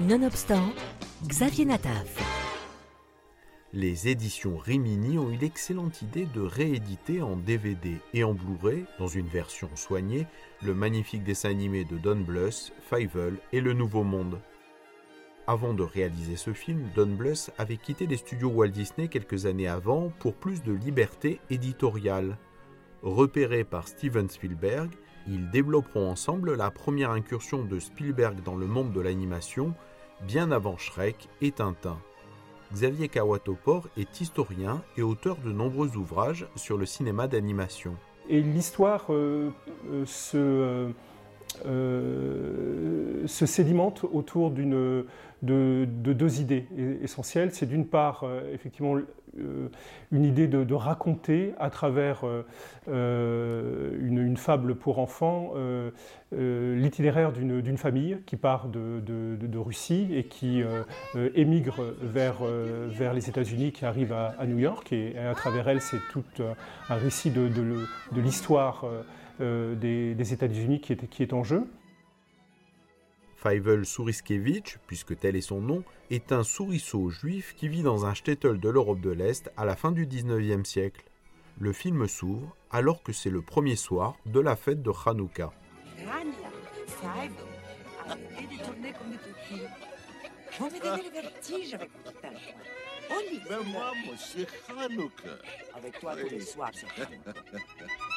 Nonobstant, 0.00 0.72
Xavier 1.28 1.66
Nataf. 1.66 2.18
Les 3.72 4.08
éditions 4.08 4.56
Rimini 4.56 5.18
ont 5.18 5.30
eu 5.30 5.36
l'excellente 5.36 6.02
idée 6.02 6.26
de 6.26 6.40
rééditer 6.40 7.22
en 7.22 7.36
DVD 7.36 7.98
et 8.12 8.24
en 8.24 8.34
Blu-ray, 8.34 8.86
dans 8.98 9.06
une 9.06 9.28
version 9.28 9.70
soignée, 9.76 10.26
le 10.64 10.74
magnifique 10.74 11.22
dessin 11.22 11.50
animé 11.50 11.84
de 11.84 11.96
Don 11.96 12.16
Bluth, 12.16 12.72
Fievel 12.90 13.38
et 13.52 13.60
Le 13.60 13.72
Nouveau 13.72 14.02
Monde. 14.02 14.40
Avant 15.46 15.74
de 15.74 15.84
réaliser 15.84 16.34
ce 16.34 16.52
film, 16.52 16.88
Don 16.96 17.14
Bluth 17.14 17.52
avait 17.56 17.76
quitté 17.76 18.08
les 18.08 18.16
studios 18.16 18.50
Walt 18.50 18.70
Disney 18.70 19.06
quelques 19.06 19.46
années 19.46 19.68
avant 19.68 20.10
pour 20.18 20.34
plus 20.34 20.64
de 20.64 20.72
liberté 20.72 21.40
éditoriale. 21.50 22.36
Repérés 23.02 23.64
par 23.64 23.86
Steven 23.86 24.28
Spielberg, 24.28 24.90
ils 25.28 25.50
développeront 25.50 26.10
ensemble 26.10 26.54
la 26.54 26.70
première 26.70 27.10
incursion 27.10 27.64
de 27.64 27.78
Spielberg 27.78 28.42
dans 28.44 28.56
le 28.56 28.66
monde 28.66 28.92
de 28.92 29.00
l'animation, 29.00 29.74
bien 30.26 30.50
avant 30.50 30.76
Shrek 30.76 31.28
et 31.40 31.52
Tintin. 31.52 31.98
Xavier 32.72 33.08
Kawatopor 33.08 33.88
est 33.96 34.20
historien 34.20 34.82
et 34.96 35.02
auteur 35.02 35.36
de 35.44 35.52
nombreux 35.52 35.96
ouvrages 35.96 36.46
sur 36.56 36.76
le 36.76 36.86
cinéma 36.86 37.28
d'animation. 37.28 37.96
Et 38.28 38.40
l'histoire 38.40 39.06
euh, 39.10 39.50
euh, 40.34 40.90
euh, 41.66 43.26
se, 43.26 43.46
sédimente 43.46 44.04
autour 44.12 44.50
d'une 44.50 45.04
de, 45.44 45.86
deux 45.86 46.40
idées 46.40 46.66
essentielles. 47.02 47.50
C'est 47.52 47.66
d'une 47.66 47.86
part, 47.86 48.24
effectivement, 48.52 48.96
euh, 49.38 49.68
une 50.12 50.24
idée 50.24 50.46
de, 50.46 50.74
raconter 50.74 51.54
à 51.58 51.70
travers 51.70 52.24
euh, 52.24 52.44
euh, 52.88 53.96
une, 54.00 54.36
fable 54.36 54.76
pour 54.76 54.98
enfants 54.98 55.54
l'itinéraire 56.32 57.32
d'une 57.32 57.76
famille 57.76 58.18
qui 58.26 58.36
part 58.36 58.68
de, 58.68 59.58
Russie 59.58 60.08
et 60.12 60.24
qui 60.24 60.62
émigre 61.34 61.94
vers, 62.02 62.42
les 63.14 63.28
États-Unis, 63.28 63.72
qui 63.72 63.84
arrive 63.84 64.12
à, 64.12 64.46
New 64.46 64.58
York. 64.58 64.92
Et, 64.92 65.16
à 65.18 65.34
travers 65.34 65.68
elle, 65.68 65.80
c'est 65.80 66.00
tout 66.12 66.24
un 66.88 66.94
récit 66.94 67.30
de, 67.30 67.48
l'histoire 68.16 68.84
des, 69.40 70.32
États-Unis 70.32 70.80
qui 70.80 71.22
est 71.22 71.32
en 71.32 71.42
jeu. 71.42 71.66
Feivel 73.44 73.84
Souriskevich, 73.84 74.78
puisque 74.86 75.18
tel 75.18 75.36
est 75.36 75.42
son 75.42 75.60
nom, 75.60 75.84
est 76.10 76.32
un 76.32 76.44
souriceau 76.44 77.10
juif 77.10 77.54
qui 77.54 77.68
vit 77.68 77.82
dans 77.82 78.06
un 78.06 78.14
shtetl 78.14 78.58
de 78.58 78.70
l'Europe 78.70 79.02
de 79.02 79.10
l'Est 79.10 79.52
à 79.58 79.66
la 79.66 79.76
fin 79.76 79.92
du 79.92 80.06
XIXe 80.06 80.66
siècle. 80.66 81.04
Le 81.60 81.74
film 81.74 82.08
s'ouvre 82.08 82.56
alors 82.70 83.02
que 83.02 83.12
c'est 83.12 83.28
le 83.28 83.42
premier 83.42 83.76
soir 83.76 84.16
de 84.24 84.40
la 84.40 84.56
fête 84.56 84.82
de 84.82 84.90
Hanouka. 85.04 85.52
Avec 95.76 96.00
toi 96.00 96.16
tous 96.16 96.30
les 96.30 96.40
soirs, 96.40 96.70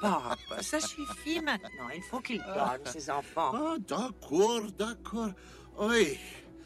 Papa, 0.00 0.36
ça 0.62 0.80
suffit 0.80 1.40
maintenant. 1.40 1.88
Il 1.94 2.02
faut 2.02 2.20
qu'il 2.20 2.38
donne 2.38 2.84
ses 2.86 3.10
enfants. 3.10 3.52
Ah, 3.54 3.76
d'accord, 3.78 4.62
d'accord. 4.78 5.30
Oui. 5.78 6.18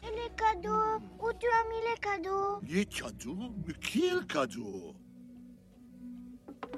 Et 0.02 0.10
les 0.10 0.30
cadeaux 0.36 1.00
Où 1.20 1.32
tu 1.38 1.46
as 1.46 1.68
mis 1.68 1.80
les 1.90 2.00
cadeaux? 2.00 2.60
Les 2.62 2.84
cadeaux? 2.86 3.52
Mais 3.66 3.74
quel 3.80 4.26
cadeau? 4.26 4.94
Oh, 6.62 6.68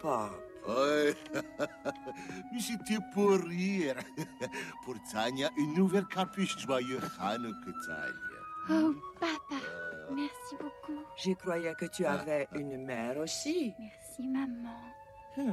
papa. 0.00 0.30
Oui. 0.66 1.14
Mais 2.52 2.60
c'était 2.60 2.98
pour 3.12 3.32
rire. 3.32 3.96
Pour 4.84 4.94
Tania, 5.10 5.50
une 5.58 5.74
nouvelle 5.74 6.06
capuche 6.06 6.56
joyeux 6.58 7.00
Hanukkah, 7.18 7.72
Tania. 7.86 8.43
Oh, 8.70 8.94
papa. 9.20 9.60
Merci 10.10 10.56
beaucoup. 10.58 11.00
Je 11.16 11.32
croyais 11.32 11.74
que 11.74 11.86
tu 11.86 12.06
avais 12.06 12.48
une 12.54 12.84
mère 12.84 13.18
aussi. 13.18 13.74
Merci, 13.78 14.26
maman. 14.26 14.78
Hmm. 15.36 15.52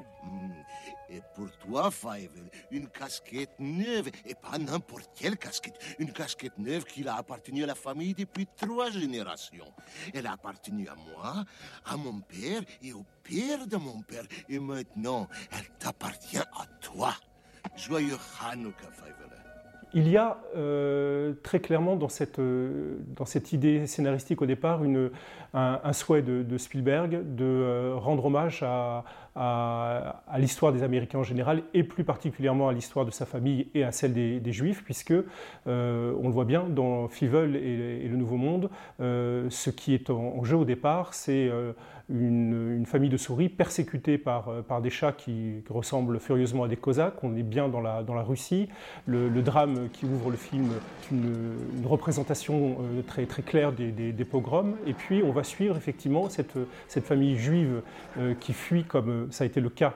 Et 1.09 1.21
pour 1.35 1.49
toi, 1.57 1.89
Fievel, 1.89 2.49
une 2.69 2.87
casquette 2.87 3.59
neuve, 3.59 4.11
et 4.25 4.35
pas 4.35 4.57
n'importe 4.59 5.09
quelle 5.15 5.37
casquette, 5.37 5.77
une 5.97 6.13
casquette 6.13 6.57
neuve 6.59 6.83
qui 6.85 7.05
a 7.07 7.15
appartenu 7.15 7.63
à 7.63 7.67
la 7.67 7.75
famille 7.75 8.13
depuis 8.13 8.47
trois 8.55 8.91
générations. 8.91 9.73
Elle 10.13 10.27
a 10.27 10.33
appartenu 10.33 10.87
à 10.87 10.95
moi, 10.95 11.43
à 11.83 11.97
mon 11.97 12.21
père 12.21 12.61
et 12.83 12.93
au 12.93 13.03
père 13.23 13.65
de 13.65 13.77
mon 13.77 14.01
père, 14.03 14.25
et 14.47 14.59
maintenant, 14.59 15.27
elle 15.51 15.69
t'appartient 15.79 16.37
à 16.37 16.65
toi. 16.79 17.15
Joyeux 17.75 18.19
Hanukkah, 18.39 18.91
Fievel. 18.91 19.40
Il 19.93 20.07
y 20.07 20.15
a 20.15 20.37
euh, 20.55 21.33
très 21.43 21.59
clairement 21.59 21.97
dans 21.97 22.07
cette, 22.07 22.39
euh, 22.39 22.97
dans 23.17 23.25
cette 23.25 23.51
idée 23.51 23.87
scénaristique 23.87 24.41
au 24.41 24.45
départ 24.45 24.81
un, 25.53 25.93
souhait 25.93 26.21
de, 26.21 26.57
Spielberg 26.57 27.35
de 27.35 27.43
euh, 27.43 27.95
rendre 27.97 28.25
hommage 28.25 28.63
à, 28.63 29.03
l'histoire 30.37 30.71
des 30.71 30.83
Américains 30.83 31.19
en 31.19 31.23
général 31.23 31.63
et 31.73 31.83
plus 31.83 32.05
particulièrement 32.05 32.69
à 32.69 32.73
l'histoire 32.73 33.05
de 33.05 33.11
sa 33.11 33.25
famille 33.25 33.67
et 33.73 33.83
à 33.83 33.91
celle 33.91 34.13
des, 34.13 34.51
Juifs, 34.51 34.83
puisque 34.83 35.13
on 35.65 35.69
le 36.23 36.29
voit 36.29 36.43
bien 36.43 36.63
dans 36.63 37.07
Fievel 37.07 37.55
et, 37.55 38.07
le 38.07 38.17
Nouveau 38.17 38.35
Monde, 38.35 38.69
ce 38.99 39.69
qui 39.69 39.93
est 39.93 40.09
en, 40.09 40.43
jeu 40.43 40.57
au 40.57 40.65
départ, 40.65 41.13
c'est 41.13 41.49
une, 42.09 42.85
famille 42.85 43.09
de 43.09 43.15
souris 43.15 43.47
persécutée 43.47 44.17
par, 44.17 44.63
par 44.67 44.81
des 44.81 44.89
chats 44.89 45.13
qui, 45.13 45.63
ressemblent 45.69 46.19
furieusement 46.19 46.65
à 46.65 46.67
des 46.67 46.75
Cosaques. 46.75 47.23
On 47.23 47.33
est 47.37 47.43
bien 47.43 47.69
dans 47.69 47.79
la, 47.79 48.03
dans 48.03 48.15
la 48.15 48.23
Russie. 48.23 48.67
Le 49.05 49.41
drame 49.41 49.80
qui 49.93 50.05
ouvre 50.05 50.29
le 50.29 50.37
film 50.37 50.69
une, 51.11 51.85
représentation 51.85 52.77
euh, 52.81 53.01
très, 53.01 53.25
très 53.25 53.41
claire 53.41 53.71
des, 53.71 54.25
pogroms. 54.29 54.75
Et 54.85 54.93
puis 54.93 55.23
on 55.23 55.31
va 55.31 55.43
suivre 55.43 55.75
effectivement 55.77 56.29
cette, 56.29 56.57
cette 56.87 57.05
famille 57.05 57.37
juive 57.37 57.81
euh, 58.17 58.33
qui 58.39 58.53
fuit, 58.53 58.83
comme 58.83 59.09
euh, 59.09 59.27
ça 59.31 59.43
a 59.43 59.47
été 59.47 59.59
le 59.59 59.69
cas 59.69 59.93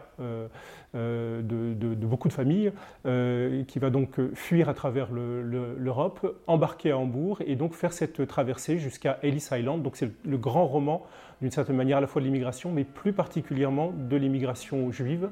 de, 0.93 2.05
beaucoup 2.05 2.29
de 2.29 2.33
familles, 2.33 2.71
qui 3.03 3.79
va 3.79 3.89
donc 3.89 4.17
fuir 4.33 4.69
à 4.69 4.73
travers 4.73 5.09
l'Europe, 5.11 6.39
embarquer 6.47 6.91
à 6.91 6.97
Hambourg 6.97 7.41
et 7.45 7.55
donc 7.55 7.73
faire 7.73 7.91
cette 7.91 8.25
traversée 8.27 8.77
jusqu'à 8.77 9.19
Ellis 9.21 9.49
Island. 9.51 9.83
Donc 9.83 9.97
c'est 9.97 10.09
le 10.23 10.37
grand 10.37 10.65
roman 10.65 11.05
d'une 11.41 11.51
certaine 11.51 11.75
manière 11.75 11.97
à 11.97 12.01
la 12.01 12.07
fois 12.07 12.21
de 12.21 12.27
l'immigration, 12.27 12.71
mais 12.71 12.85
plus 12.85 13.11
particulièrement 13.11 13.91
de 13.93 14.15
l'immigration 14.15 14.89
juive, 14.89 15.29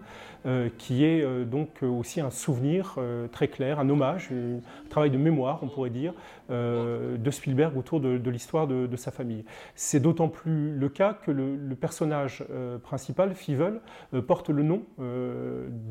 qui 0.78 1.06
est 1.06 1.26
donc 1.46 1.82
aussi 1.82 2.20
un 2.20 2.30
souvenir 2.32 2.98
très 3.32 3.48
clair, 3.48 3.80
un 3.80 3.90
hommage, 3.90 4.32
un 4.44 4.90
travail 4.90 5.12
de 5.12 5.18
mémoire, 5.18 5.60
on 5.62 5.68
pourrait 5.68 5.90
dire, 5.90 6.14
euh, 6.50 7.18
de 7.18 7.32
Spielberg 7.32 7.78
autour 7.78 8.00
de, 8.00 8.30
l'histoire 8.30 8.68
de, 8.68 8.96
sa 8.96 9.12
famille. 9.12 9.46
C'est 9.76 10.00
d'autant 10.00 10.28
plus 10.28 10.76
le 10.76 10.90
cas 10.90 11.14
que 11.14 11.32
le, 11.32 11.76
personnage 11.76 12.44
euh, 12.52 12.78
principal, 12.78 13.34
Fievel, 13.34 13.80
euh, 14.14 14.22
porte 14.22 14.50
le 14.50 14.64
nom, 14.64 14.84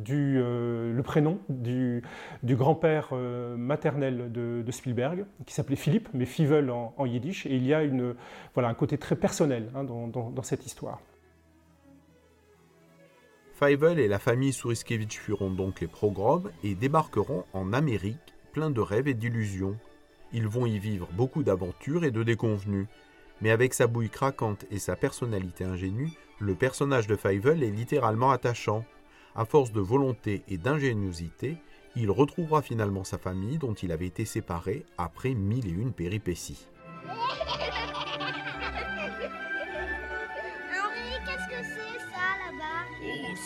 du, 0.05 0.35
le 0.39 1.01
prénom 1.03 1.39
du, 1.49 2.03
grand-père 2.45 3.15
maternel 3.57 4.31
de, 4.33 4.71
Spielberg, 4.71 5.25
qui 5.47 5.55
s'appelait 5.55 5.77
Philippe, 5.77 6.09
mais 6.15 6.27
Fievel 6.27 6.71
en, 6.71 7.07
yiddish, 7.07 7.47
et 7.47 7.57
il 7.57 7.67
y 7.67 7.75
a 7.75 7.83
une, 7.83 8.15
voilà, 8.55 8.69
un 8.69 8.75
côté 8.75 8.99
très 8.99 9.17
personnel 9.17 9.71
hein, 9.75 9.85
dans, 9.85 10.43
cette 10.43 10.67
histoire. 10.67 11.01
Fievel 13.55 13.99
et 13.99 14.09
la 14.09 14.19
famille 14.19 14.53
Souriskevich 14.53 15.19
fuiront 15.19 15.51
donc 15.51 15.81
les 15.81 15.87
programmes 15.87 16.51
et 16.65 16.75
débarqueront 16.75 17.45
en 17.53 17.73
Amérique 17.73 18.32
plein 18.53 18.71
de 18.71 18.81
rêves 18.81 19.09
et 19.09 19.15
d'illusions. 19.15 19.77
Ils 20.33 20.47
vont 20.47 20.67
y 20.67 20.79
vivre 20.79 21.09
beaucoup 21.13 21.43
d'aventures 21.43 22.05
et 22.05 22.11
de 22.11 22.23
déconvenues. 22.23 22.87
Mais 23.41 23.51
avec 23.51 23.75
sa 23.75 23.87
bouille 23.87 24.11
craquante 24.11 24.65
et 24.71 24.79
sa 24.79 24.95
personnalité 24.95 25.65
ingénue, 25.65 26.13
le 26.39 26.55
personnage 26.55 27.07
de 27.07 27.17
Fievel 27.17 27.63
est 27.63 27.71
littéralement 27.71 28.31
attachant. 28.31 28.85
À 29.35 29.45
force 29.45 29.73
de 29.73 29.81
volonté 29.81 30.43
et 30.49 30.59
d'ingéniosité, 30.59 31.57
il 31.97 32.11
retrouvera 32.11 32.63
finalement 32.63 33.05
sa 33.05 33.19
famille 33.19 33.59
dont 33.59 33.75
il 33.75 33.93
avait 33.93 34.07
été 34.07 34.25
séparé 34.25 34.85
après 34.99 35.35
mille 35.35 35.67
et 35.67 35.71
une 35.71 35.93
péripéties. 35.93 36.69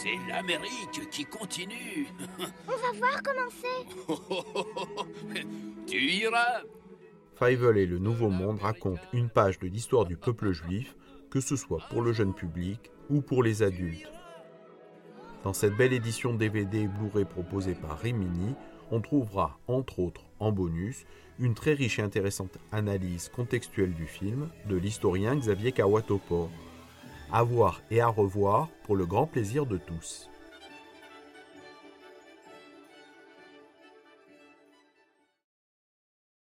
c'est 0.07 0.33
l'Amérique 0.33 1.11
qui 1.11 1.25
continue. 1.25 2.07
On 2.69 2.77
va 2.77 2.99
voir 2.99 3.23
comment 3.25 3.51
c'est. 3.51 5.47
tu 5.87 6.01
iras. 6.13 6.63
Fievel 7.37 7.77
et 7.77 7.87
le 7.87 7.99
Nouveau 7.99 8.31
Monde 8.31 8.61
racontent 8.61 9.03
une 9.13 9.29
page 9.29 9.59
de 9.59 9.67
l'histoire 9.67 10.07
du 10.07 10.17
peuple 10.17 10.53
juif, 10.53 10.95
que 11.31 11.41
ce 11.41 11.57
soit 11.57 11.83
pour 11.91 12.03
le 12.03 12.13
jeune 12.13 12.35
public 12.35 12.91
ou 13.11 13.21
pour 13.21 13.43
les 13.43 13.63
adultes. 13.63 14.11
Dans 15.43 15.53
cette 15.53 15.77
belle 15.77 15.93
édition 15.93 16.35
DVD 16.35 16.87
Blu-ray 16.87 17.25
proposée 17.25 17.75
par 17.75 17.99
Rimini, 17.99 18.55
on 18.91 19.01
trouvera, 19.01 19.59
entre 19.67 19.99
autres, 19.99 20.25
en 20.39 20.53
bonus, 20.53 21.05
une 21.39 21.55
très 21.55 21.75
riche 21.75 21.99
et 21.99 22.03
intéressante 22.03 22.59
analyse 22.73 23.29
contextuelle 23.29 23.93
du 23.93 24.07
film 24.07 24.49
de 24.69 24.77
l'historien 24.77 25.37
Xavier 25.37 25.73
Kawatopor 25.73 26.49
à 27.33 27.43
voir 27.43 27.83
et 27.91 28.01
à 28.01 28.09
revoir 28.09 28.69
pour 28.85 28.97
le 28.97 29.07
grand 29.07 29.27
plaisir 29.27 29.67
de 29.67 29.77
tous. 29.77 30.29